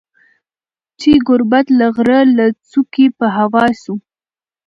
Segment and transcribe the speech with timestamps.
[0.99, 3.93] چي ګوربت د غره له څوکي په هوا سو